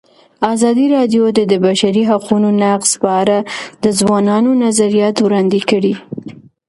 [0.53, 3.37] ازادي راډیو د د بشري حقونو نقض په اړه
[3.83, 5.93] د ځوانانو نظریات وړاندې کړي.